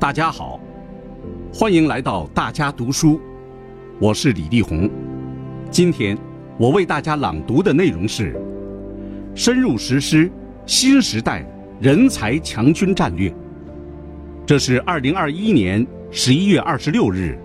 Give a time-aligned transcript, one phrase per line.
[0.00, 0.58] 大家好，
[1.52, 3.20] 欢迎来到大家读书，
[3.98, 4.88] 我是李立宏。
[5.70, 6.16] 今天
[6.56, 8.34] 我为大家朗读的内容是：
[9.34, 10.32] 深入实施
[10.64, 11.44] 新时代
[11.82, 13.30] 人才强军战略。
[14.46, 17.38] 这是二零二一年十一月二十六日，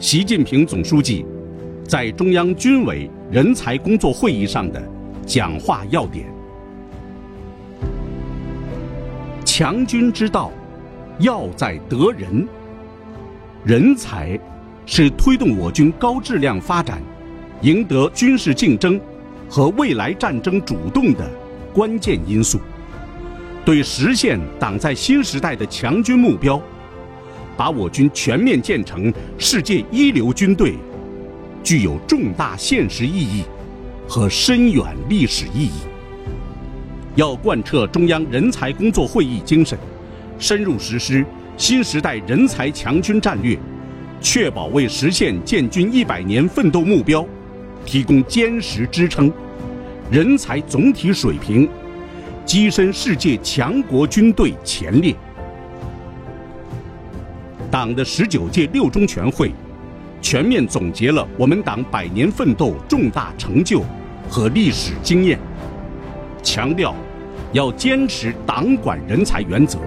[0.00, 1.24] 习近平总书记
[1.86, 4.82] 在中央军委人才工作会议上的
[5.24, 6.26] 讲话要点。
[9.44, 10.50] 强军之道。
[11.20, 12.48] 要在得人，
[13.62, 14.40] 人才
[14.86, 17.02] 是推动我军高质量发展、
[17.60, 18.98] 赢得军事竞争
[19.48, 21.30] 和未来战争主动的
[21.74, 22.58] 关键因素。
[23.66, 26.60] 对实现党在新时代的强军目标，
[27.54, 30.76] 把我军全面建成世界一流军队，
[31.62, 33.44] 具有重大现实意义
[34.08, 35.82] 和深远历史意义。
[37.16, 39.78] 要贯彻中央人才工作会议精神。
[40.40, 41.24] 深入实施
[41.58, 43.56] 新时代人才强军战略，
[44.22, 47.24] 确保为实现建军一百年奋斗目标
[47.84, 49.30] 提供坚实支撑，
[50.10, 51.68] 人才总体水平
[52.46, 55.14] 跻身世界强国军队前列。
[57.70, 59.52] 党的十九届六中全会
[60.22, 63.84] 全面总结了我们党百年奋斗重大成就
[64.28, 65.38] 和历史经验，
[66.42, 66.94] 强调
[67.52, 69.78] 要坚持党管人才原则。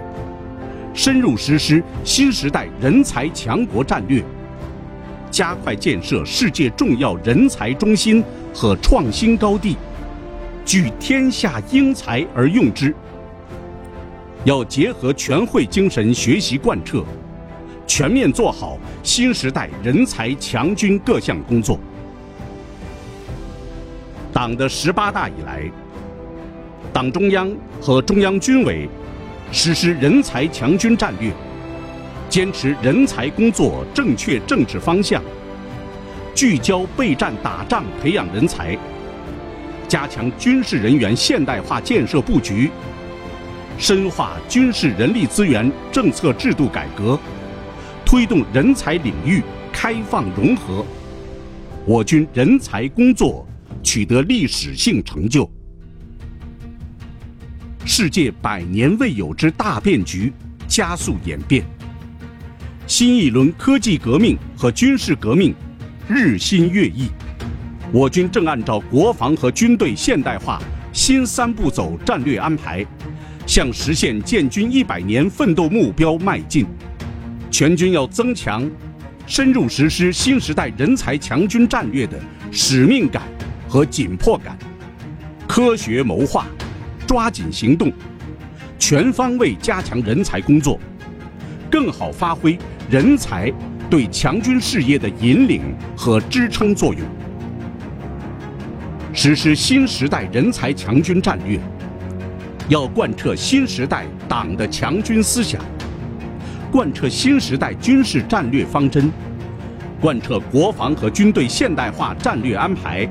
[0.94, 4.24] 深入实施新时代人才强国战略，
[5.32, 9.76] 加快建设世界重要人才中心和创新高地，
[10.64, 12.94] 聚天下英才而用之。
[14.46, 17.04] 要结合全会精神学习贯彻，
[17.88, 21.80] 全面做好新时代人才强军各项工作。
[24.32, 25.64] 党的十八大以来，
[26.92, 28.88] 党中央和中央军委。
[29.56, 31.32] 实施人才强军战略，
[32.28, 35.22] 坚持人才工作正确政治方向，
[36.34, 38.76] 聚焦备战打仗培养人才，
[39.88, 42.72] 加强军事人员现代化建设布局，
[43.78, 47.18] 深化军事人力资源政策制度改革，
[48.04, 50.84] 推动人才领域开放融合，
[51.86, 53.48] 我军人才工作
[53.84, 55.48] 取得历史性成就。
[57.86, 60.32] 世界百年未有之大变局
[60.68, 61.66] 加速演变，
[62.88, 65.54] 新一轮科技革命和军事革命
[66.08, 67.10] 日新月异，
[67.92, 70.62] 我军正按照国防和军队现代化
[70.94, 72.86] 新三步走战略安排，
[73.46, 76.66] 向实现建军一百年奋斗目标迈进。
[77.52, 78.68] 全军要增强
[79.28, 82.18] 深入实施新时代人才强军战略的
[82.50, 83.24] 使命感
[83.68, 84.58] 和紧迫感，
[85.46, 86.48] 科学谋划。
[87.14, 87.94] 抓紧行动，
[88.80, 90.80] 全方位加强人才工作，
[91.70, 92.58] 更好发挥
[92.90, 93.54] 人才
[93.88, 95.62] 对强军事业的引领
[95.96, 97.04] 和支撑作用。
[99.14, 101.60] 实施新时代人才强军战略，
[102.68, 105.62] 要贯彻新时代党的强军思想，
[106.72, 109.12] 贯彻新时代军事战略方针，
[110.02, 113.08] 贯彻国防和军队现代化战略安排，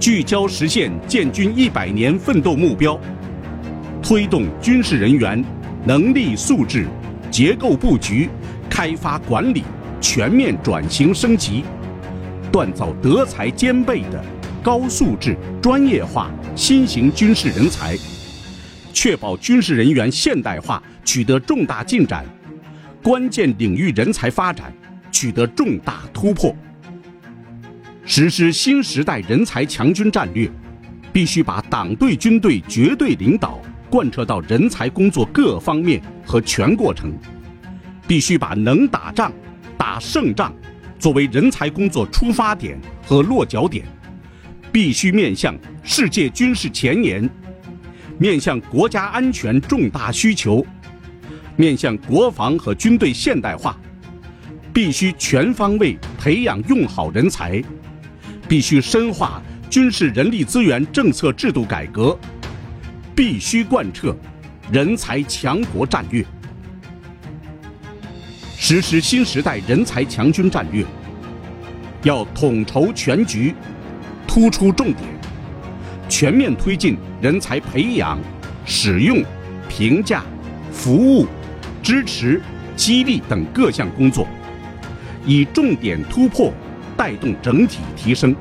[0.00, 2.98] 聚焦实现建军一百年奋斗目标。
[4.08, 5.44] 推动军事人员
[5.84, 6.86] 能力素质、
[7.28, 8.28] 结构布局、
[8.70, 9.64] 开发管理
[10.00, 11.64] 全面转型升级，
[12.52, 14.24] 锻造德才兼备的
[14.62, 17.98] 高素质、专业化新型军事人才，
[18.92, 22.24] 确保军事人员现代化取得重大进展，
[23.02, 24.72] 关键领域人才发展
[25.10, 26.54] 取得重大突破。
[28.04, 30.48] 实施新时代人才强军战略，
[31.12, 33.60] 必须把党对军队绝对领导。
[33.90, 37.12] 贯彻到人才工作各方面和全过程，
[38.06, 39.32] 必须把能打仗、
[39.78, 40.52] 打胜仗
[40.98, 43.84] 作为人才工作出发点和落脚点，
[44.72, 47.28] 必须面向世界军事前沿，
[48.18, 50.66] 面向国家安全重大需求，
[51.56, 53.78] 面向国防和军队现代化，
[54.72, 57.62] 必须全方位培养用好人才，
[58.48, 59.40] 必须深化
[59.70, 62.18] 军事人力资源政策制度改革。
[63.16, 64.14] 必须贯彻
[64.70, 66.22] 人才强国战略，
[68.58, 70.84] 实施新时代人才强军战略，
[72.02, 73.54] 要统筹全局，
[74.28, 75.08] 突出重点，
[76.10, 78.18] 全面推进人才培养、
[78.66, 79.24] 使用、
[79.66, 80.22] 评价、
[80.70, 81.26] 服务、
[81.82, 82.42] 支持、
[82.76, 84.28] 激励等各项工作，
[85.24, 86.52] 以重点突破
[86.98, 88.36] 带动整体提升。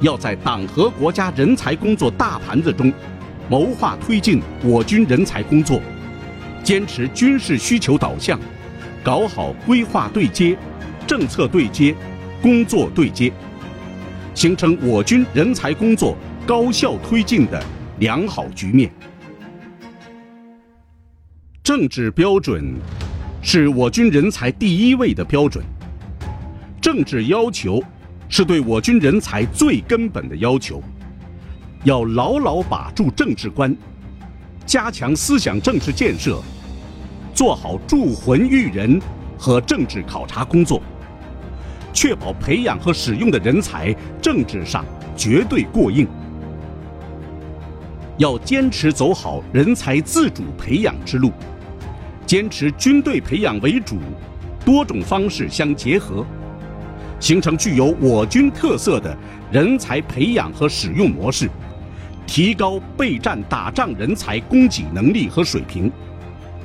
[0.00, 2.92] 要在党和国家人才工作大盘子中。
[3.48, 5.80] 谋划推进我军人才工作，
[6.62, 8.40] 坚持军事需求导向，
[9.02, 10.56] 搞好规划对接、
[11.06, 11.94] 政策对接、
[12.40, 13.30] 工作对接，
[14.34, 17.62] 形成我军人才工作高效推进的
[17.98, 18.90] 良好局面。
[21.62, 22.74] 政治标准
[23.42, 25.64] 是我军人才第一位的标准，
[26.80, 27.82] 政治要求
[28.28, 30.82] 是对我军人才最根本的要求，
[31.84, 33.76] 要牢牢把住政治观，
[34.64, 36.40] 加强思想政治建设，
[37.34, 38.98] 做好铸魂育人
[39.38, 40.80] 和政治考察工作，
[41.92, 44.82] 确保培养和使用的人才政治上
[45.14, 46.08] 绝对过硬。
[48.16, 51.30] 要坚持走好人才自主培养之路。
[52.24, 53.98] 坚持军队培养为主，
[54.64, 56.24] 多种方式相结合，
[57.20, 59.14] 形成具有我军特色的
[59.52, 61.50] 人才培养和使用模式，
[62.26, 65.90] 提高备战打仗人才供给能力和水平。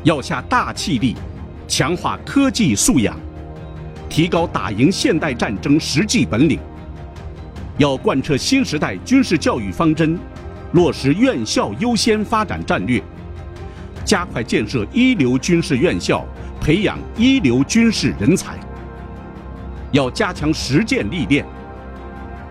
[0.03, 1.15] 要下大气力，
[1.67, 3.15] 强化科技素养，
[4.07, 6.59] 提高打赢现代战争实际本领。
[7.77, 10.17] 要贯彻新时代军事教育方针，
[10.73, 13.01] 落实院校优先发展战略。
[14.05, 16.25] 加快建设一流军事院校，
[16.59, 18.57] 培养一流军事人才。
[19.91, 21.45] 要加强实践历练，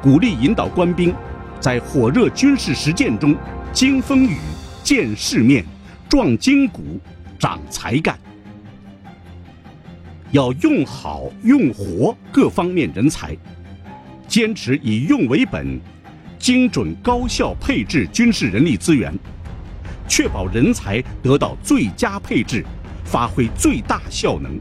[0.01, 1.15] 鼓励引导官兵
[1.61, 3.35] 在火热军事实践中
[3.73, 4.37] 经风雨、
[4.83, 5.65] 见世面、
[6.09, 7.01] 壮筋骨、
[7.39, 8.19] 长才干。
[10.31, 13.37] 要用好用活各方面人才，
[14.27, 15.81] 坚持以用为本，
[16.39, 19.13] 精准高效配置军事人力资源。
[20.07, 22.65] 确保人才得到最佳配置，
[23.05, 24.59] 发挥最大效能。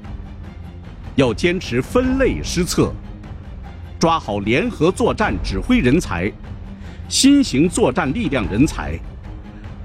[1.16, 2.94] 要坚持分类施策，
[4.00, 6.32] 抓好联合作战指挥人才、
[7.10, 9.00] 新型作战力量人才、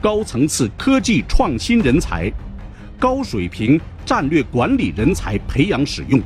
[0.01, 2.31] 高层次科技创新人才、
[2.99, 6.21] 高水平战略管理人才培养使用，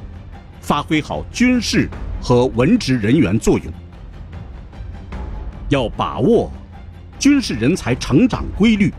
[0.60, 1.86] 发挥好军事
[2.22, 3.72] 和文职人员作用。
[5.68, 6.50] 要把握
[7.18, 8.92] 军事人才成长规律。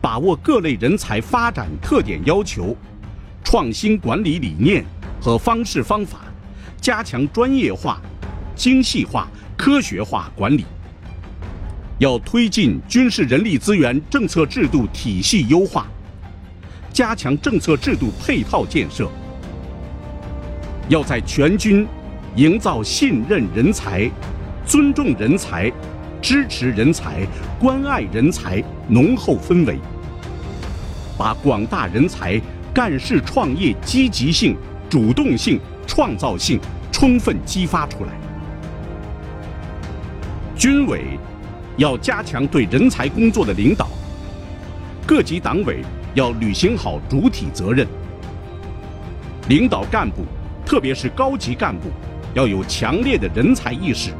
[0.00, 2.76] 把握各类人才发展特点要求，
[3.42, 4.84] 创新管理理念
[5.20, 6.20] 和方式方法，
[6.80, 8.00] 加强专业化、
[8.54, 9.26] 精细化、
[9.56, 10.64] 科学化管理。
[11.98, 15.86] 要推进军事人力资源政策制度体系优化，
[16.92, 19.10] 加强政策制度配套建设。
[20.88, 21.86] 要在全军
[22.34, 24.10] 营造信任人才、
[24.66, 25.72] 尊重人才、
[26.20, 27.26] 支持人才、
[27.58, 29.78] 关爱人才浓厚氛围。
[31.16, 32.38] 把广大人才
[32.74, 34.54] 干事创业积极性、
[34.90, 36.60] 主动性、创造性
[36.92, 38.10] 充分激发出来。
[40.54, 41.18] 军委
[41.76, 43.88] 要加强对人才工作的领导，
[45.06, 45.82] 各级党委
[46.14, 47.86] 要履行好主体责任。
[49.48, 50.24] 领导干部，
[50.64, 51.88] 特别是高级干部，
[52.34, 54.10] 要有强烈的人才意识，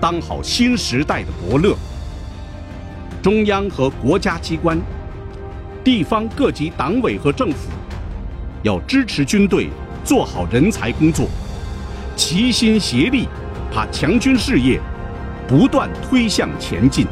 [0.00, 1.76] 当好新时代的伯乐。
[3.22, 4.78] 中央和国家机关。
[5.82, 7.68] 地方各级党委和政府
[8.62, 9.68] 要支持军队
[10.02, 11.28] 做好人才工作，
[12.16, 13.28] 齐心协力，
[13.70, 14.80] 把强军事业
[15.46, 17.06] 不断推向前进。